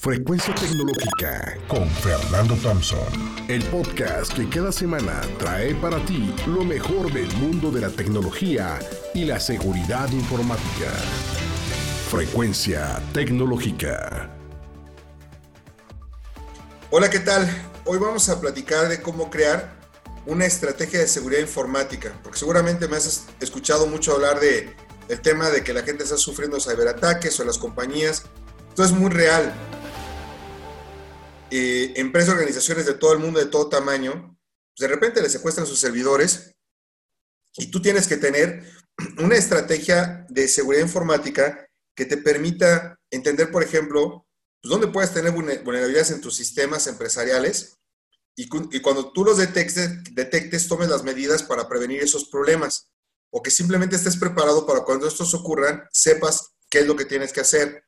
Frecuencia 0.00 0.54
Tecnológica 0.54 1.58
con 1.66 1.90
Fernando 1.90 2.54
Thompson. 2.62 3.00
El 3.48 3.64
podcast 3.64 4.32
que 4.32 4.48
cada 4.48 4.70
semana 4.70 5.22
trae 5.40 5.74
para 5.74 5.98
ti 6.06 6.32
lo 6.46 6.62
mejor 6.62 7.12
del 7.12 7.26
mundo 7.38 7.72
de 7.72 7.80
la 7.80 7.90
tecnología 7.90 8.78
y 9.12 9.24
la 9.24 9.40
seguridad 9.40 10.08
informática. 10.12 10.92
Frecuencia 12.08 13.02
Tecnológica. 13.12 14.30
Hola, 16.90 17.10
¿qué 17.10 17.18
tal? 17.18 17.50
Hoy 17.84 17.98
vamos 17.98 18.28
a 18.28 18.40
platicar 18.40 18.88
de 18.88 19.02
cómo 19.02 19.28
crear 19.28 19.80
una 20.26 20.46
estrategia 20.46 21.00
de 21.00 21.08
seguridad 21.08 21.40
informática, 21.40 22.16
porque 22.22 22.38
seguramente 22.38 22.86
me 22.86 22.98
has 22.98 23.26
escuchado 23.40 23.88
mucho 23.88 24.12
hablar 24.12 24.38
de 24.38 24.76
el 25.08 25.20
tema 25.20 25.50
de 25.50 25.64
que 25.64 25.74
la 25.74 25.82
gente 25.82 26.04
está 26.04 26.16
sufriendo 26.16 26.60
ciberataques 26.60 27.40
o 27.40 27.44
las 27.44 27.58
compañías. 27.58 28.22
Esto 28.68 28.84
es 28.84 28.92
muy 28.92 29.10
real 29.10 29.52
eh, 31.50 31.92
empresas, 31.96 32.34
organizaciones 32.34 32.86
de 32.86 32.94
todo 32.94 33.12
el 33.12 33.18
mundo, 33.18 33.38
de 33.38 33.46
todo 33.46 33.68
tamaño, 33.68 34.38
pues, 34.76 34.88
de 34.88 34.94
repente 34.94 35.22
le 35.22 35.30
secuestran 35.30 35.66
sus 35.66 35.80
servidores 35.80 36.54
y 37.56 37.70
tú 37.70 37.80
tienes 37.82 38.06
que 38.06 38.16
tener 38.16 38.64
una 39.18 39.36
estrategia 39.36 40.26
de 40.28 40.48
seguridad 40.48 40.82
informática 40.82 41.66
que 41.96 42.06
te 42.06 42.16
permita 42.16 42.96
entender, 43.10 43.50
por 43.50 43.62
ejemplo, 43.62 44.26
pues, 44.60 44.70
dónde 44.70 44.88
puedes 44.88 45.12
tener 45.12 45.32
vulnerabilidades 45.32 46.10
en 46.10 46.20
tus 46.20 46.36
sistemas 46.36 46.86
empresariales 46.86 47.78
y, 48.36 48.48
cuando 48.80 49.10
tú 49.10 49.24
los 49.24 49.38
detectes, 49.38 50.04
detectes, 50.12 50.68
tomes 50.68 50.88
las 50.88 51.02
medidas 51.02 51.42
para 51.42 51.68
prevenir 51.68 52.00
esos 52.00 52.28
problemas 52.28 52.88
o 53.32 53.42
que 53.42 53.50
simplemente 53.50 53.96
estés 53.96 54.16
preparado 54.16 54.64
para 54.64 54.84
cuando 54.84 55.08
estos 55.08 55.34
ocurran, 55.34 55.82
sepas 55.92 56.52
qué 56.70 56.78
es 56.78 56.86
lo 56.86 56.94
que 56.94 57.04
tienes 57.04 57.32
que 57.32 57.40
hacer. 57.40 57.82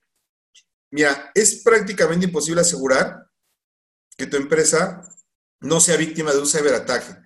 Mira, 0.91 1.31
es 1.37 1.63
prácticamente 1.63 2.27
imposible 2.27 2.63
asegurar 2.63 3.30
que 4.17 4.27
tu 4.27 4.37
empresa 4.37 5.03
no 5.61 5.81
sea 5.81 5.97
víctima 5.97 6.33
de 6.33 6.39
un 6.39 6.47
ciberataque. 6.47 7.17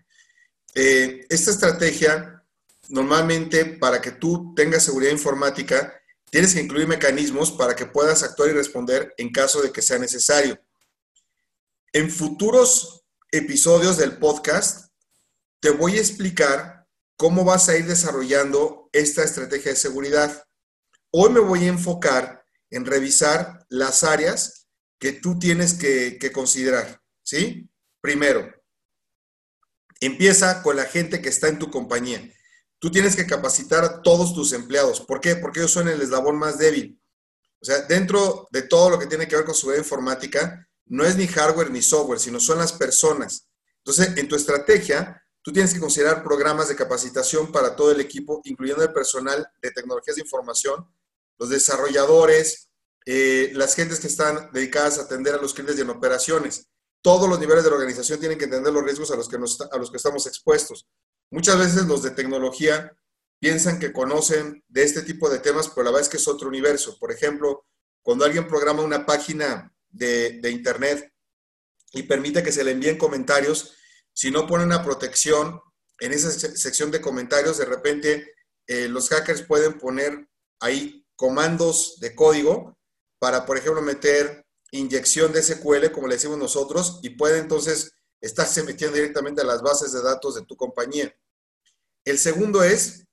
Eh, 0.74 1.26
esta 1.28 1.52
estrategia, 1.52 2.44
normalmente 2.88 3.64
para 3.64 4.00
que 4.00 4.12
tú 4.12 4.54
tengas 4.54 4.84
seguridad 4.84 5.12
informática, 5.12 5.94
tienes 6.30 6.54
que 6.54 6.60
incluir 6.60 6.88
mecanismos 6.88 7.52
para 7.52 7.76
que 7.76 7.86
puedas 7.86 8.22
actuar 8.22 8.50
y 8.50 8.54
responder 8.54 9.14
en 9.18 9.30
caso 9.30 9.62
de 9.62 9.70
que 9.70 9.82
sea 9.82 9.98
necesario. 9.98 10.60
En 11.92 12.10
futuros 12.10 13.04
episodios 13.30 13.96
del 13.96 14.18
podcast, 14.18 14.90
te 15.60 15.70
voy 15.70 15.96
a 15.96 16.00
explicar 16.00 16.88
cómo 17.16 17.44
vas 17.44 17.68
a 17.68 17.76
ir 17.76 17.86
desarrollando 17.86 18.90
esta 18.92 19.22
estrategia 19.22 19.70
de 19.70 19.76
seguridad. 19.76 20.44
Hoy 21.12 21.30
me 21.30 21.40
voy 21.40 21.64
a 21.64 21.68
enfocar 21.68 22.44
en 22.70 22.84
revisar 22.84 23.64
las 23.68 24.02
áreas 24.02 24.63
que 24.98 25.12
tú 25.12 25.38
tienes 25.38 25.74
que, 25.74 26.18
considerar, 26.32 27.00
¿sí? 27.22 27.68
Primero, 28.00 28.52
empieza 30.00 30.62
con 30.62 30.76
la 30.76 30.84
gente 30.84 31.20
que 31.20 31.28
está 31.28 31.48
en 31.48 31.58
tu 31.58 31.70
compañía. 31.70 32.30
Tú 32.78 32.90
tienes 32.90 33.16
que 33.16 33.26
capacitar 33.26 33.84
a 33.84 34.02
todos 34.02 34.34
tus 34.34 34.52
empleados. 34.52 35.00
¿Por 35.00 35.20
qué? 35.20 35.36
Porque 35.36 35.60
ellos 35.60 35.72
son 35.72 35.88
el 35.88 36.00
eslabón 36.00 36.36
más 36.36 36.58
débil. 36.58 37.00
O 37.60 37.64
sea, 37.64 37.80
dentro 37.82 38.48
de 38.50 38.62
todo 38.62 38.90
lo 38.90 38.98
que 38.98 39.06
tiene 39.06 39.26
que 39.26 39.36
ver 39.36 39.44
con 39.44 39.54
seguridad 39.54 39.82
informática, 39.82 40.68
no 40.86 41.04
es 41.04 41.16
ni 41.16 41.26
hardware 41.26 41.70
ni 41.70 41.80
software, 41.80 42.20
sino 42.20 42.38
son 42.40 42.58
las 42.58 42.72
personas. 42.72 43.48
Entonces, 43.78 44.16
en 44.16 44.28
tu 44.28 44.36
estrategia, 44.36 45.22
tú 45.42 45.52
tienes 45.52 45.72
que 45.72 45.80
considerar 45.80 46.22
programas 46.22 46.68
de 46.68 46.76
capacitación 46.76 47.52
para 47.52 47.74
todo 47.74 47.90
el 47.90 48.00
equipo, 48.00 48.40
incluyendo 48.44 48.82
el 48.82 48.92
personal 48.92 49.46
de 49.62 49.70
tecnologías 49.70 50.16
de 50.16 50.22
información, 50.22 50.86
los 51.38 51.50
desarrolladores, 51.50 52.70
eh, 53.06 53.50
las 53.54 53.74
gentes 53.74 54.00
que 54.00 54.06
están 54.06 54.50
dedicadas 54.52 54.98
a 54.98 55.02
atender 55.02 55.34
a 55.34 55.38
los 55.38 55.52
clientes 55.52 55.76
y 55.78 55.82
en 55.82 55.90
operaciones. 55.90 56.68
Todos 57.02 57.28
los 57.28 57.38
niveles 57.38 57.62
de 57.62 57.70
la 57.70 57.76
organización 57.76 58.18
tienen 58.18 58.38
que 58.38 58.44
entender 58.44 58.72
los 58.72 58.82
riesgos 58.82 59.10
a 59.10 59.16
los 59.16 59.28
que, 59.28 59.36
a 59.36 59.76
los 59.78 59.90
que 59.90 59.96
estamos 59.96 60.26
expuestos. 60.26 60.86
Muchas 61.30 61.58
veces 61.58 61.84
los 61.84 62.02
de 62.02 62.12
tecnología 62.12 62.96
piensan 63.38 63.78
que 63.78 63.92
conocen 63.92 64.64
de 64.68 64.84
este 64.84 65.02
tipo 65.02 65.28
de 65.28 65.38
temas, 65.38 65.68
pero 65.68 65.84
la 65.84 65.90
verdad 65.90 66.02
es 66.02 66.08
que 66.08 66.16
es 66.16 66.28
otro 66.28 66.48
universo. 66.48 66.98
Por 66.98 67.12
ejemplo, 67.12 67.66
cuando 68.02 68.24
alguien 68.24 68.48
programa 68.48 68.82
una 68.82 69.04
página 69.04 69.70
de, 69.90 70.40
Internet 70.50 71.12
y 71.92 72.04
permite 72.04 72.42
que 72.42 72.52
se 72.52 72.64
le 72.64 72.70
envíen 72.70 72.96
comentarios, 72.96 73.74
si 74.12 74.30
no 74.30 74.46
pone 74.46 74.64
una 74.64 74.82
protección 74.82 75.60
en 76.00 76.12
esa 76.12 76.30
sección 76.30 76.90
de 76.90 77.02
comentarios, 77.02 77.58
de 77.58 77.66
repente 77.66 78.32
eh, 78.66 78.88
los 78.88 79.10
hackers 79.10 79.42
pueden 79.42 79.78
poner 79.78 80.26
ahí 80.60 81.06
comandos 81.16 81.98
de 82.00 82.14
código 82.14 82.78
para, 83.24 83.46
por 83.46 83.56
ejemplo, 83.56 83.80
meter 83.80 84.44
inyección 84.70 85.32
de 85.32 85.42
SQL, 85.42 85.90
como 85.92 86.06
le 86.06 86.16
decimos 86.16 86.36
nosotros, 86.36 87.00
y 87.02 87.08
puede 87.08 87.38
entonces 87.38 87.92
estarse 88.20 88.62
metiendo 88.64 88.96
directamente 88.96 89.40
a 89.40 89.46
las 89.46 89.62
bases 89.62 89.92
de 89.92 90.02
datos 90.02 90.34
de 90.34 90.44
tu 90.44 90.58
compañía. 90.58 91.10
El 92.04 92.18
segundo 92.18 92.62
es 92.62 93.06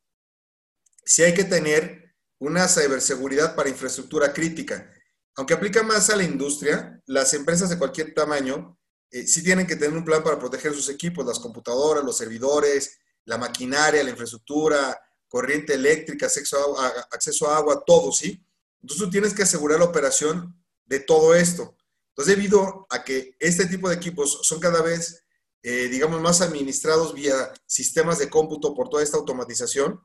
si 1.05 1.23
hay 1.23 1.33
que 1.33 1.45
tener 1.45 2.13
una 2.39 2.67
ciberseguridad 2.67 3.55
para 3.55 3.69
infraestructura 3.69 4.33
crítica. 4.33 4.91
Aunque 5.37 5.53
aplica 5.53 5.81
más 5.81 6.09
a 6.09 6.17
la 6.17 6.23
industria, 6.23 7.01
las 7.05 7.33
empresas 7.33 7.69
de 7.69 7.77
cualquier 7.77 8.13
tamaño 8.13 8.77
eh, 9.11 9.25
sí 9.25 9.41
tienen 9.41 9.65
que 9.65 9.77
tener 9.77 9.97
un 9.97 10.03
plan 10.03 10.21
para 10.21 10.37
proteger 10.37 10.73
sus 10.73 10.89
equipos, 10.89 11.25
las 11.25 11.39
computadoras, 11.39 12.03
los 12.03 12.17
servidores, 12.17 12.99
la 13.23 13.37
maquinaria, 13.37 14.03
la 14.03 14.09
infraestructura, 14.09 14.99
corriente 15.29 15.73
eléctrica, 15.73 16.25
acceso 16.25 16.77
a, 16.77 16.87
acceso 17.11 17.49
a 17.49 17.55
agua, 17.55 17.81
todo, 17.87 18.11
¿sí? 18.11 18.45
Entonces 18.81 19.05
tú 19.05 19.09
tienes 19.09 19.33
que 19.33 19.43
asegurar 19.43 19.79
la 19.79 19.85
operación 19.85 20.55
de 20.85 20.99
todo 20.99 21.35
esto. 21.35 21.75
Entonces, 22.09 22.35
debido 22.35 22.85
a 22.89 23.03
que 23.03 23.35
este 23.39 23.65
tipo 23.65 23.87
de 23.89 23.95
equipos 23.95 24.39
son 24.43 24.59
cada 24.59 24.81
vez, 24.81 25.23
eh, 25.63 25.87
digamos, 25.87 26.19
más 26.21 26.41
administrados 26.41 27.13
vía 27.13 27.53
sistemas 27.65 28.19
de 28.19 28.29
cómputo 28.29 28.73
por 28.73 28.89
toda 28.89 29.03
esta 29.03 29.17
automatización, 29.17 30.01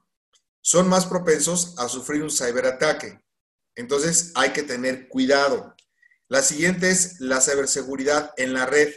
son 0.61 0.89
más 0.89 1.07
propensos 1.07 1.75
a 1.79 1.89
sufrir 1.89 2.23
un 2.23 2.31
ciberataque. 2.31 3.21
Entonces, 3.75 4.33
hay 4.35 4.53
que 4.53 4.63
tener 4.63 5.09
cuidado. 5.09 5.75
La 6.29 6.43
siguiente 6.43 6.91
es 6.91 7.21
la 7.21 7.41
ciberseguridad 7.41 8.33
en 8.37 8.53
la 8.53 8.67
red. 8.67 8.93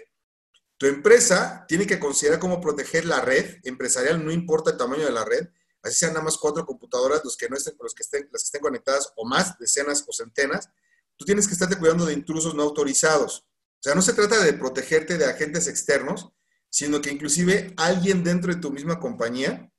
Tu 0.77 0.85
empresa 0.85 1.65
tiene 1.67 1.85
que 1.85 1.99
considerar 1.99 2.39
cómo 2.39 2.61
proteger 2.61 3.05
la 3.05 3.21
red 3.21 3.57
empresarial, 3.63 4.23
no 4.23 4.31
importa 4.31 4.71
el 4.71 4.77
tamaño 4.77 5.05
de 5.05 5.11
la 5.11 5.25
red, 5.25 5.49
así 5.83 5.95
sean 5.95 6.13
nada 6.13 6.25
más 6.25 6.37
cuatro 6.37 6.65
computadoras, 6.65 7.21
los 7.23 7.37
que 7.37 7.47
no 7.49 7.55
estén, 7.55 7.75
los 7.79 7.93
que 7.93 8.03
estén, 8.03 8.29
las 8.31 8.43
que 8.43 8.47
estén 8.47 8.61
conectadas 8.61 9.11
o 9.15 9.25
más, 9.25 9.57
decenas 9.57 10.03
o 10.07 10.13
centenas, 10.13 10.69
tú 11.17 11.25
tienes 11.25 11.47
que 11.47 11.53
estarte 11.53 11.77
cuidando 11.77 12.05
de 12.05 12.13
intrusos 12.13 12.53
no 12.55 12.63
autorizados. 12.63 13.45
O 13.79 13.81
sea, 13.81 13.95
no 13.95 14.01
se 14.01 14.13
trata 14.13 14.43
de 14.43 14.53
protegerte 14.53 15.17
de 15.17 15.25
agentes 15.25 15.67
externos, 15.67 16.29
sino 16.69 17.01
que 17.01 17.11
inclusive 17.11 17.73
alguien 17.77 18.23
dentro 18.23 18.53
de 18.53 18.59
tu 18.59 18.71
misma 18.71 18.99
compañía 18.99 19.71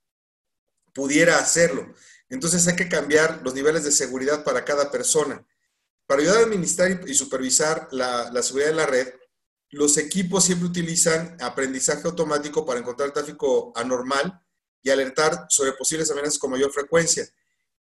pudiera 0.93 1.39
hacerlo. 1.39 1.95
Entonces 2.29 2.67
hay 2.67 2.77
que 2.77 2.89
cambiar 2.89 3.43
los 3.43 3.55
niveles 3.55 3.85
de 3.85 3.93
seguridad 3.93 4.43
para 4.45 4.65
cada 4.65 4.91
persona. 4.91 5.47
Para 6.07 6.23
ayudar 6.23 6.39
a 6.39 6.45
administrar 6.45 7.09
y 7.09 7.15
supervisar 7.15 7.89
la, 7.93 8.31
la 8.33 8.43
seguridad 8.43 8.71
de 8.71 8.77
la 8.77 8.87
red, 8.87 9.09
los 9.71 9.97
equipos 9.99 10.45
siempre 10.45 10.67
utilizan 10.67 11.37
aprendizaje 11.41 12.07
automático 12.07 12.67
para 12.67 12.81
encontrar 12.81 13.13
tráfico 13.13 13.73
anormal 13.77 14.43
y 14.83 14.91
alertar 14.91 15.47
sobre 15.49 15.73
posibles 15.73 16.11
amenazas 16.11 16.39
con 16.39 16.51
mayor 16.51 16.73
frecuencia. 16.73 17.29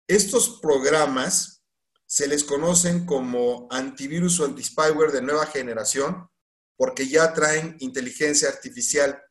Estos 0.08 0.60
programas 0.62 1.64
se 2.06 2.28
les 2.28 2.44
conocen 2.44 3.06
como 3.06 3.68
antivirus 3.70 4.40
o 4.40 4.46
antispyware 4.46 5.12
de 5.12 5.22
nueva 5.22 5.46
generación 5.46 6.28
porque 6.76 7.08
ya 7.08 7.34
traen 7.34 7.76
inteligencia 7.80 8.50
artificial. 8.50 9.22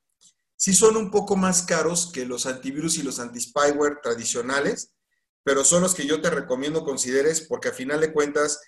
Sí 0.57 0.75
son 0.75 0.97
un 0.97 1.11
poco 1.11 1.35
más 1.35 1.63
caros 1.63 2.11
que 2.13 2.27
los 2.27 2.47
antivirus 2.47 2.99
y 2.99 3.03
los 3.03 3.19
antispyware 3.19 4.01
tradicionales, 4.03 4.93
pero 5.43 5.65
son 5.65 5.83
los 5.83 5.95
que 5.95 6.07
yo 6.07 6.21
te 6.21 6.31
recomiendo 6.31 6.85
consideres 6.85 7.41
porque 7.41 7.69
a 7.69 7.73
final 7.73 8.01
de 8.01 8.13
cuentas, 8.13 8.61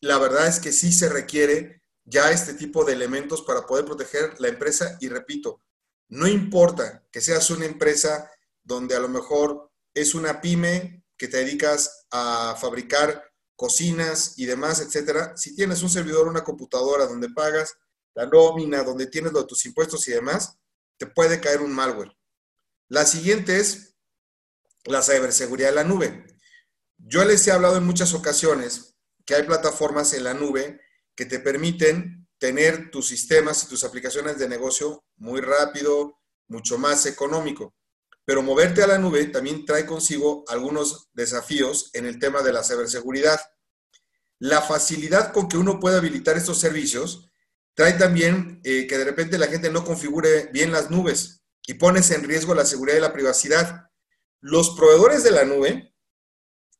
la 0.00 0.18
verdad 0.18 0.46
es 0.46 0.58
que 0.58 0.72
sí 0.72 0.92
se 0.92 1.08
requiere 1.08 1.82
ya 2.04 2.30
este 2.32 2.54
tipo 2.54 2.84
de 2.84 2.94
elementos 2.94 3.42
para 3.42 3.66
poder 3.66 3.84
proteger 3.84 4.40
la 4.40 4.48
empresa 4.48 4.96
y 5.00 5.08
repito, 5.08 5.60
no 6.08 6.26
importa 6.26 7.04
que 7.12 7.20
seas 7.20 7.50
una 7.50 7.66
empresa 7.66 8.30
donde 8.64 8.94
a 8.94 9.00
lo 9.00 9.08
mejor 9.08 9.70
es 9.94 10.14
una 10.14 10.40
pyme 10.40 11.04
que 11.16 11.28
te 11.28 11.38
dedicas 11.38 12.06
a 12.10 12.56
fabricar 12.60 13.32
cocinas 13.56 14.34
y 14.38 14.46
demás, 14.46 14.80
etcétera. 14.80 15.36
Si 15.36 15.54
tienes 15.54 15.82
un 15.82 15.90
servidor, 15.90 16.26
una 16.26 16.44
computadora 16.44 17.06
donde 17.06 17.30
pagas 17.30 17.76
la 18.14 18.26
nómina, 18.26 18.82
donde 18.82 19.06
tienes 19.06 19.32
de 19.32 19.44
tus 19.44 19.64
impuestos 19.66 20.06
y 20.08 20.12
demás, 20.12 20.58
te 20.98 21.06
puede 21.06 21.40
caer 21.40 21.60
un 21.60 21.72
malware. 21.72 22.16
La 22.88 23.06
siguiente 23.06 23.58
es 23.58 23.94
la 24.84 25.02
ciberseguridad 25.02 25.70
de 25.70 25.74
la 25.76 25.84
nube. 25.84 26.26
Yo 26.98 27.24
les 27.24 27.46
he 27.46 27.52
hablado 27.52 27.76
en 27.76 27.84
muchas 27.84 28.14
ocasiones 28.14 28.96
que 29.24 29.34
hay 29.34 29.44
plataformas 29.44 30.12
en 30.12 30.24
la 30.24 30.34
nube 30.34 30.80
que 31.14 31.26
te 31.26 31.38
permiten 31.38 32.28
tener 32.38 32.90
tus 32.90 33.06
sistemas 33.06 33.62
y 33.62 33.68
tus 33.68 33.84
aplicaciones 33.84 34.38
de 34.38 34.48
negocio 34.48 35.04
muy 35.16 35.40
rápido, 35.40 36.18
mucho 36.48 36.78
más 36.78 37.06
económico. 37.06 37.74
Pero 38.24 38.42
moverte 38.42 38.82
a 38.82 38.86
la 38.86 38.98
nube 38.98 39.24
también 39.26 39.64
trae 39.64 39.84
consigo 39.84 40.44
algunos 40.48 41.08
desafíos 41.12 41.90
en 41.92 42.06
el 42.06 42.18
tema 42.18 42.42
de 42.42 42.52
la 42.52 42.64
ciberseguridad. 42.64 43.40
la 44.38 44.60
facilidad 44.60 45.32
con 45.32 45.48
que 45.48 45.56
uno 45.56 45.78
puede 45.78 45.98
habilitar 45.98 46.36
estos 46.36 46.58
servicios 46.58 47.30
trae 47.74 47.92
también 47.92 48.60
eh, 48.64 48.86
que 48.88 48.98
de 48.98 49.04
repente 49.04 49.38
la 49.38 49.46
gente 49.46 49.70
no 49.70 49.84
configure 49.84 50.50
bien 50.52 50.72
las 50.72 50.90
nubes 50.90 51.42
y 51.66 51.74
pones 51.74 52.10
en 52.10 52.24
riesgo 52.24 52.54
la 52.54 52.64
seguridad 52.64 52.98
y 52.98 53.00
la 53.00 53.12
privacidad. 53.12 53.88
Los 54.40 54.70
proveedores 54.70 55.22
de 55.22 55.30
la 55.30 55.44
nube 55.44 55.94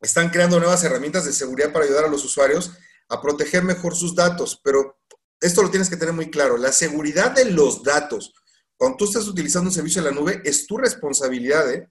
están 0.01 0.31
creando 0.31 0.59
nuevas 0.59 0.83
herramientas 0.83 1.25
de 1.25 1.33
seguridad 1.33 1.73
para 1.73 1.85
ayudar 1.85 2.05
a 2.05 2.09
los 2.09 2.25
usuarios 2.25 2.73
a 3.09 3.23
proteger 3.23 3.63
mejor 3.63 3.95
sus 3.95 4.15
datos, 4.15 4.61
pero 4.65 5.01
esto 5.41 5.63
lo 5.63 5.71
tienes 5.71 5.89
que 5.89 5.97
tener 5.97 6.15
muy 6.15 6.31
claro. 6.31 6.57
La 6.57 6.73
seguridad 6.73 7.31
de 7.31 7.47
los 7.47 7.83
datos, 7.83 8.33
cuando 8.77 8.97
tú 8.97 9.05
estás 9.05 9.27
utilizando 9.29 9.69
un 9.69 9.75
servicio 9.75 10.03
de 10.03 10.11
la 10.11 10.15
nube, 10.15 10.43
es 10.45 10.67
tu 10.67 10.77
responsabilidad, 10.77 11.73
¿eh? 11.73 11.89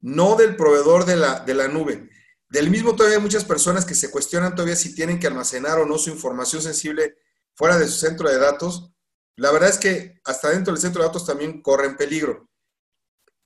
no 0.00 0.36
del 0.36 0.56
proveedor 0.56 1.04
de 1.04 1.16
la, 1.16 1.40
de 1.40 1.54
la 1.54 1.68
nube. 1.68 2.10
Del 2.48 2.70
mismo 2.70 2.94
todavía 2.94 3.18
hay 3.18 3.22
muchas 3.22 3.44
personas 3.44 3.84
que 3.84 3.94
se 3.94 4.10
cuestionan 4.10 4.54
todavía 4.54 4.76
si 4.76 4.94
tienen 4.94 5.18
que 5.18 5.26
almacenar 5.26 5.78
o 5.78 5.86
no 5.86 5.98
su 5.98 6.10
información 6.10 6.62
sensible 6.62 7.16
fuera 7.54 7.78
de 7.78 7.88
su 7.88 7.98
centro 7.98 8.28
de 8.28 8.38
datos. 8.38 8.92
La 9.36 9.50
verdad 9.50 9.70
es 9.70 9.78
que 9.78 10.20
hasta 10.24 10.50
dentro 10.50 10.72
del 10.72 10.80
centro 10.80 11.02
de 11.02 11.08
datos 11.08 11.26
también 11.26 11.60
corren 11.60 11.96
peligro. 11.96 12.48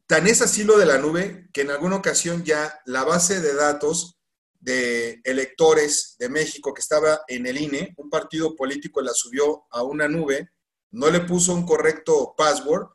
Tan 0.07 0.27
es 0.27 0.43
así 0.43 0.65
lo 0.65 0.77
de 0.77 0.87
la 0.87 0.99
nube 0.99 1.49
que 1.53 1.63
en 1.63 1.71
alguna 1.71 1.97
ocasión 1.97 2.45
ya 2.45 2.81
la 2.85 3.05
base 3.05 3.41
de 3.41 3.55
datos 3.55 4.19
de 4.59 5.21
electores 5.25 6.17
de 6.19 6.29
México 6.29 6.75
que 6.75 6.81
estaba 6.83 7.23
en 7.29 7.47
el 7.47 7.59
INE, 7.59 7.95
un 7.97 8.11
partido 8.11 8.55
político 8.55 9.01
la 9.01 9.15
subió 9.15 9.65
a 9.71 9.83
una 9.83 10.09
nube, 10.09 10.51
no 10.91 11.11
le 11.11 11.21
puso 11.21 11.55
un 11.55 11.65
correcto 11.65 12.35
password 12.37 12.89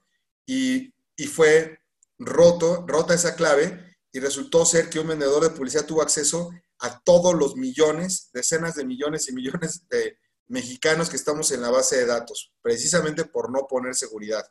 y, 0.46 0.94
y 1.16 1.28
fue 1.28 1.80
roto, 2.18 2.86
rota 2.88 3.14
esa 3.14 3.36
clave 3.36 3.98
y 4.12 4.20
resultó 4.20 4.66
ser 4.66 4.90
que 4.90 5.00
un 5.00 5.08
vendedor 5.08 5.44
de 5.44 5.50
publicidad 5.50 5.86
tuvo 5.86 6.02
acceso 6.02 6.52
a 6.80 7.00
todos 7.02 7.34
los 7.34 7.56
millones, 7.56 8.30
decenas 8.34 8.76
de 8.76 8.86
millones 8.86 9.28
y 9.30 9.34
millones 9.34 9.88
de 9.90 10.18
mexicanos 10.48 11.10
que 11.10 11.16
estamos 11.16 11.52
en 11.52 11.62
la 11.62 11.70
base 11.70 11.98
de 11.98 12.06
datos, 12.06 12.54
precisamente 12.62 13.26
por 13.26 13.52
no 13.52 13.68
poner 13.68 13.96
seguridad. 13.96 14.46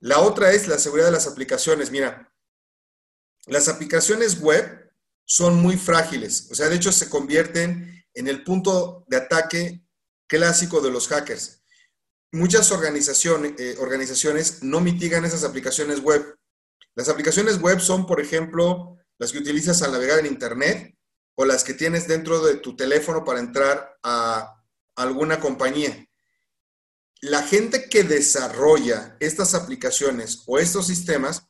La 0.00 0.20
otra 0.20 0.52
es 0.52 0.68
la 0.68 0.78
seguridad 0.78 1.06
de 1.06 1.12
las 1.12 1.26
aplicaciones. 1.26 1.90
Mira, 1.90 2.32
las 3.46 3.68
aplicaciones 3.68 4.40
web 4.40 4.92
son 5.24 5.56
muy 5.56 5.76
frágiles, 5.76 6.48
o 6.50 6.54
sea, 6.54 6.68
de 6.68 6.76
hecho 6.76 6.92
se 6.92 7.08
convierten 7.08 8.04
en 8.14 8.28
el 8.28 8.44
punto 8.44 9.04
de 9.08 9.16
ataque 9.16 9.84
clásico 10.26 10.80
de 10.80 10.90
los 10.90 11.08
hackers. 11.08 11.59
Muchas 12.32 12.70
organizaciones, 12.70 13.54
eh, 13.58 13.76
organizaciones 13.80 14.62
no 14.62 14.80
mitigan 14.80 15.24
esas 15.24 15.44
aplicaciones 15.44 16.00
web 16.00 16.36
las 16.94 17.08
aplicaciones 17.08 17.60
web 17.60 17.80
son, 17.80 18.06
por 18.06 18.20
ejemplo, 18.20 18.98
las 19.18 19.32
que 19.32 19.38
utilizas 19.38 19.82
al 19.82 19.92
navegar 19.92 20.18
en 20.18 20.26
Internet 20.26 20.96
o 21.36 21.44
las 21.44 21.64
que 21.64 21.74
tienes 21.74 22.08
dentro 22.08 22.44
de 22.44 22.56
tu 22.56 22.76
teléfono 22.76 23.24
para 23.24 23.40
entrar 23.40 23.96
a 24.02 24.62
alguna 24.96 25.40
compañía. 25.40 26.06
La 27.22 27.42
gente 27.42 27.88
que 27.88 28.02
desarrolla 28.02 29.16
estas 29.20 29.54
aplicaciones 29.54 30.42
o 30.46 30.58
estos 30.58 30.86
sistemas 30.86 31.46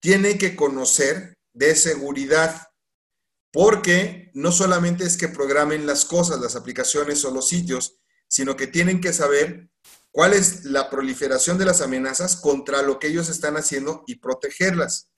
tiene 0.00 0.38
que 0.38 0.56
conocer 0.56 1.36
de 1.52 1.74
seguridad, 1.74 2.68
porque 3.52 4.30
no 4.34 4.52
solamente 4.52 5.04
es 5.04 5.16
que 5.16 5.28
programen 5.28 5.86
las 5.86 6.04
cosas, 6.04 6.40
las 6.40 6.54
aplicaciones 6.54 7.24
o 7.24 7.30
los 7.30 7.48
sitios, 7.48 7.98
sino 8.28 8.56
que 8.56 8.66
tienen 8.66 9.00
que 9.00 9.12
saber 9.12 9.68
cuál 10.12 10.34
es 10.34 10.64
la 10.64 10.90
proliferación 10.90 11.58
de 11.58 11.64
las 11.64 11.80
amenazas 11.80 12.36
contra 12.36 12.82
lo 12.82 12.98
que 12.98 13.08
ellos 13.08 13.28
están 13.28 13.56
haciendo 13.56 14.02
y 14.06 14.16
protegerlas. 14.16 15.10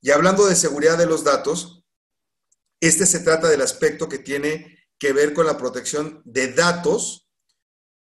Y 0.00 0.10
hablando 0.10 0.46
de 0.46 0.56
seguridad 0.56 0.98
de 0.98 1.06
los 1.06 1.24
datos, 1.24 1.84
este 2.80 3.06
se 3.06 3.20
trata 3.20 3.48
del 3.48 3.62
aspecto 3.62 4.08
que 4.08 4.18
tiene 4.18 4.78
que 4.98 5.12
ver 5.12 5.32
con 5.32 5.46
la 5.46 5.56
protección 5.56 6.20
de 6.24 6.52
datos 6.52 7.28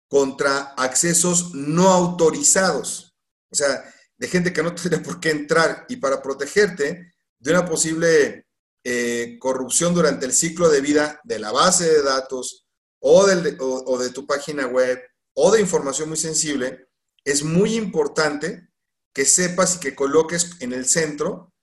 contra 0.09 0.73
accesos 0.77 1.53
no 1.53 1.89
autorizados. 1.89 3.15
O 3.49 3.55
sea, 3.55 3.83
de 4.17 4.27
gente 4.27 4.53
que 4.53 4.63
no 4.63 4.75
tiene 4.75 4.99
por 4.99 5.19
qué 5.19 5.31
entrar 5.31 5.85
y 5.89 5.97
para 5.97 6.21
protegerte 6.21 7.13
de 7.39 7.51
una 7.51 7.65
posible 7.65 8.47
eh, 8.83 9.37
corrupción 9.39 9.93
durante 9.93 10.25
el 10.25 10.33
ciclo 10.33 10.69
de 10.69 10.81
vida 10.81 11.19
de 11.23 11.39
la 11.39 11.51
base 11.51 11.85
de 11.85 12.03
datos 12.03 12.67
o, 12.99 13.21
o 13.21 13.97
de 13.97 14.09
tu 14.09 14.25
página 14.25 14.67
web 14.67 14.99
o 15.39 15.51
de 15.51 15.61
información 15.61 16.09
muy 16.09 16.17
sensible, 16.17 16.89
es 17.23 17.43
muy 17.43 17.75
importante 17.75 18.69
que 19.13 19.23
sepas 19.23 19.75
y 19.75 19.79
que 19.79 19.93
coloques 19.93 20.59
en 20.61 20.73
el 20.73 20.87
centro 20.87 21.53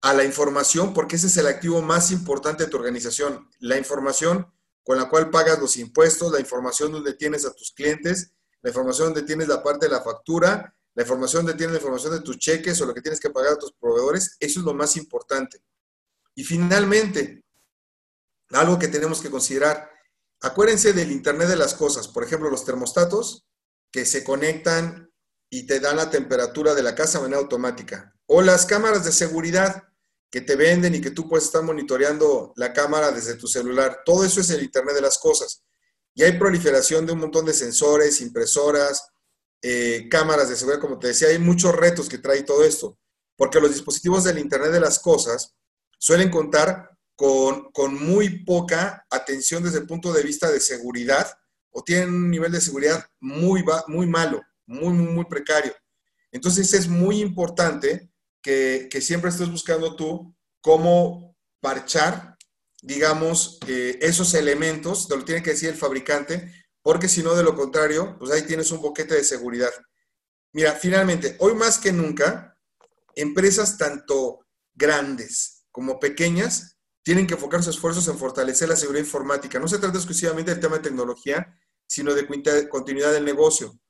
a 0.00 0.14
la 0.14 0.24
información, 0.24 0.94
porque 0.94 1.16
ese 1.16 1.26
es 1.26 1.36
el 1.36 1.46
activo 1.46 1.82
más 1.82 2.10
importante 2.10 2.64
de 2.64 2.70
tu 2.70 2.78
organización. 2.78 3.50
La 3.58 3.76
información 3.76 4.50
con 4.82 4.96
la 4.96 5.10
cual 5.10 5.28
pagas 5.28 5.58
los 5.58 5.76
impuestos, 5.76 6.32
la 6.32 6.40
información 6.40 6.90
donde 6.90 7.12
tienes 7.12 7.44
a 7.44 7.52
tus 7.52 7.72
clientes, 7.72 8.32
la 8.62 8.70
información 8.70 9.12
donde 9.12 9.24
tienes 9.24 9.46
la 9.46 9.62
parte 9.62 9.86
de 9.86 9.92
la 9.92 10.00
factura, 10.00 10.74
la 10.94 11.02
información 11.02 11.44
donde 11.44 11.58
tienes 11.58 11.74
la 11.74 11.80
información 11.80 12.14
de 12.14 12.20
tus 12.20 12.38
cheques 12.38 12.80
o 12.80 12.86
lo 12.86 12.94
que 12.94 13.02
tienes 13.02 13.20
que 13.20 13.28
pagar 13.28 13.52
a 13.52 13.58
tus 13.58 13.72
proveedores, 13.74 14.38
eso 14.40 14.60
es 14.60 14.64
lo 14.64 14.72
más 14.72 14.96
importante. 14.96 15.62
Y 16.34 16.44
finalmente, 16.44 17.44
algo 18.52 18.78
que 18.78 18.88
tenemos 18.88 19.20
que 19.20 19.28
considerar, 19.28 19.97
Acuérdense 20.40 20.92
del 20.92 21.10
Internet 21.10 21.48
de 21.48 21.56
las 21.56 21.74
Cosas, 21.74 22.08
por 22.08 22.24
ejemplo, 22.24 22.50
los 22.50 22.64
termostatos 22.64 23.46
que 23.90 24.04
se 24.04 24.22
conectan 24.22 25.10
y 25.50 25.66
te 25.66 25.80
dan 25.80 25.96
la 25.96 26.10
temperatura 26.10 26.74
de 26.74 26.82
la 26.82 26.94
casa 26.94 27.18
de 27.18 27.22
manera 27.24 27.40
automática. 27.40 28.14
O 28.26 28.42
las 28.42 28.66
cámaras 28.66 29.04
de 29.04 29.12
seguridad 29.12 29.84
que 30.30 30.40
te 30.42 30.56
venden 30.56 30.94
y 30.94 31.00
que 31.00 31.10
tú 31.10 31.28
puedes 31.28 31.46
estar 31.46 31.62
monitoreando 31.62 32.52
la 32.56 32.72
cámara 32.72 33.10
desde 33.10 33.34
tu 33.34 33.48
celular. 33.48 34.02
Todo 34.04 34.24
eso 34.24 34.40
es 34.40 34.50
el 34.50 34.62
Internet 34.62 34.94
de 34.94 35.00
las 35.00 35.18
Cosas. 35.18 35.64
Y 36.14 36.22
hay 36.22 36.38
proliferación 36.38 37.06
de 37.06 37.12
un 37.12 37.20
montón 37.20 37.46
de 37.46 37.54
sensores, 37.54 38.20
impresoras, 38.20 39.08
eh, 39.62 40.08
cámaras 40.10 40.48
de 40.48 40.56
seguridad, 40.56 40.80
como 40.80 40.98
te 40.98 41.08
decía, 41.08 41.28
hay 41.28 41.38
muchos 41.38 41.74
retos 41.74 42.08
que 42.08 42.18
trae 42.18 42.42
todo 42.42 42.62
esto, 42.62 42.98
porque 43.36 43.60
los 43.60 43.72
dispositivos 43.72 44.24
del 44.24 44.38
Internet 44.38 44.70
de 44.70 44.80
las 44.80 44.98
Cosas 44.98 45.54
suelen 45.98 46.30
contar 46.30 46.96
con, 47.18 47.94
muy 47.94 48.44
poca 48.44 49.04
atención 49.10 49.64
desde 49.64 49.78
el 49.78 49.86
punto 49.88 50.12
de 50.12 50.22
vista 50.22 50.52
de 50.52 50.60
seguridad 50.60 51.28
o 51.70 51.82
tienen 51.82 52.14
un 52.14 52.30
nivel 52.30 52.52
de 52.52 52.60
seguridad 52.60 53.04
muy, 53.18 53.64
muy 53.88 54.06
malo, 54.06 54.40
muy, 54.66 54.92
muy, 54.94 55.24
precario. 55.24 55.74
Entonces 56.30 56.72
es 56.74 56.86
muy 56.86 57.20
importante 57.20 58.08
que, 58.40 58.88
siempre 59.00 59.30
estés 59.30 59.50
buscando 59.50 59.96
tú 59.96 60.32
cómo 60.60 61.36
parchar, 61.60 62.36
digamos, 62.82 63.58
esos 63.66 64.34
elementos, 64.34 65.08
te 65.08 65.16
lo 65.16 65.24
tiene 65.24 65.42
que 65.42 65.50
decir 65.50 65.70
el 65.70 65.74
fabricante, 65.74 66.52
porque 66.82 67.08
si 67.08 67.24
no, 67.24 67.34
de 67.34 67.42
lo 67.42 67.56
contrario, 67.56 68.16
pues 68.20 68.30
ahí 68.30 68.42
tienes 68.42 68.70
un 68.70 68.80
boquete 68.80 69.16
de 69.16 69.24
seguridad. 69.24 69.72
Mira, 70.52 70.72
finalmente, 70.74 71.34
hoy 71.40 71.54
más 71.54 71.78
que 71.78 71.90
nunca, 71.90 72.56
empresas 73.16 73.76
tanto 73.76 74.46
grandes 74.72 75.64
como 75.72 75.98
pequeñas 75.98 76.77
tienen 77.08 77.26
que 77.26 77.32
enfocar 77.32 77.62
sus 77.62 77.74
esfuerzos 77.74 78.06
en 78.08 78.18
fortalecer 78.18 78.68
la 78.68 78.76
seguridad 78.76 79.02
informática. 79.02 79.58
No 79.58 79.66
se 79.66 79.78
trata 79.78 79.96
exclusivamente 79.96 80.50
del 80.50 80.60
tema 80.60 80.76
de 80.76 80.82
tecnología, 80.82 81.58
sino 81.86 82.12
de 82.12 82.68
continuidad 82.68 83.14
del 83.14 83.24
negocio. 83.24 83.80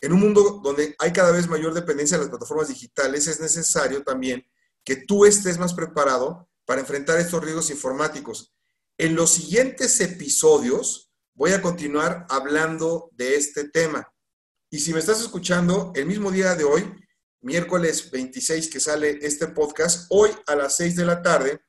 En 0.00 0.12
un 0.12 0.18
mundo 0.18 0.60
donde 0.60 0.96
hay 0.98 1.12
cada 1.12 1.30
vez 1.30 1.46
mayor 1.46 1.72
dependencia 1.72 2.16
de 2.16 2.24
las 2.24 2.30
plataformas 2.30 2.66
digitales, 2.66 3.28
es 3.28 3.38
necesario 3.38 4.02
también 4.02 4.44
que 4.84 4.96
tú 4.96 5.24
estés 5.24 5.56
más 5.56 5.72
preparado 5.72 6.48
para 6.64 6.80
enfrentar 6.80 7.20
estos 7.20 7.44
riesgos 7.44 7.70
informáticos. 7.70 8.52
En 8.98 9.14
los 9.14 9.30
siguientes 9.30 10.00
episodios 10.00 11.12
voy 11.32 11.52
a 11.52 11.62
continuar 11.62 12.26
hablando 12.28 13.08
de 13.12 13.36
este 13.36 13.68
tema. 13.68 14.12
Y 14.68 14.80
si 14.80 14.92
me 14.92 14.98
estás 14.98 15.20
escuchando, 15.20 15.92
el 15.94 16.06
mismo 16.06 16.32
día 16.32 16.56
de 16.56 16.64
hoy, 16.64 16.92
miércoles 17.40 18.10
26 18.10 18.68
que 18.68 18.80
sale 18.80 19.20
este 19.22 19.46
podcast, 19.46 20.06
hoy 20.10 20.30
a 20.48 20.56
las 20.56 20.74
6 20.74 20.96
de 20.96 21.04
la 21.04 21.22
tarde, 21.22 21.60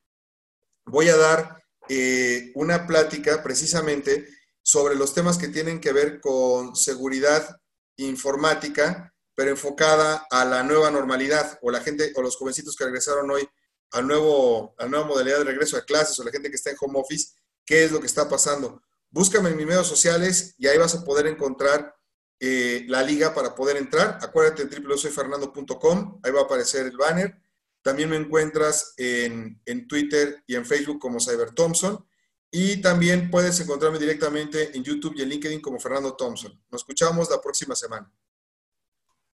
voy 0.86 1.10
a 1.10 1.18
dar 1.18 1.64
eh, 1.90 2.52
una 2.56 2.88
plática 2.88 3.44
precisamente 3.44 4.28
sobre 4.62 4.96
los 4.96 5.14
temas 5.14 5.38
que 5.38 5.48
tienen 5.48 5.80
que 5.80 5.94
ver 5.94 6.20
con 6.20 6.76
seguridad 6.76 7.62
informática, 7.98 9.14
pero 9.36 9.52
enfocada 9.52 10.26
a 10.32 10.46
la 10.46 10.64
nueva 10.64 10.90
normalidad, 10.90 11.60
o 11.62 11.70
la 11.70 11.82
gente, 11.82 12.12
o 12.16 12.22
los 12.22 12.36
jovencitos 12.38 12.76
que 12.76 12.86
regresaron 12.86 13.30
hoy 13.30 13.48
al 13.92 14.08
nuevo, 14.08 14.74
a 14.78 14.84
la 14.84 14.90
nueva 14.90 15.06
modalidad 15.06 15.40
de 15.40 15.44
regreso 15.44 15.78
a 15.78 15.86
clases, 15.86 16.20
o 16.20 16.24
la 16.24 16.32
gente 16.32 16.50
que 16.50 16.56
está 16.56 16.72
en 16.72 16.78
home 16.80 17.00
office, 17.00 17.34
qué 17.66 17.84
es 17.84 17.92
lo 17.92 18.00
que 18.00 18.08
está 18.08 18.28
pasando. 18.28 18.82
Búscame 19.10 19.50
en 19.50 19.58
mis 19.58 19.68
medios 19.68 19.88
sociales 19.88 20.56
y 20.58 20.68
ahí 20.68 20.78
vas 20.78 20.96
a 20.96 21.04
poder 21.04 21.28
encontrar 21.28 21.96
eh, 22.40 22.86
la 22.88 23.04
liga 23.04 23.34
para 23.34 23.54
poder 23.56 23.78
entrar. 23.78 24.18
Acuérdate 24.22 24.64
en 24.64 24.70
www.soyfernando.com, 24.70 26.22
ahí 26.24 26.32
va 26.32 26.42
a 26.42 26.44
aparecer 26.44 26.88
el 26.88 26.98
banner 26.98 27.45
también 27.86 28.10
me 28.10 28.16
encuentras 28.16 28.96
en, 28.98 29.62
Twitter 29.88 30.44
y 30.48 30.56
en 30.56 30.66
Facebook 30.66 30.98
como 30.98 31.20
Cyber 31.20 31.52
Thompson. 31.52 32.04
Y 32.50 32.82
también 32.82 33.30
puedes 33.30 33.60
encontrarme 33.60 34.00
directamente 34.00 34.76
en 34.76 34.84
YouTube 34.84 35.14
y 35.16 35.22
en 35.22 35.30
LinkedIn 35.30 35.62
como 35.62 35.80
Fernando 35.80 36.16
Thompson. 36.16 36.60
Nos 36.72 36.82
escuchamos 36.82 37.30
la 37.30 37.40
próxima 37.40 37.76
semana. 37.76 38.12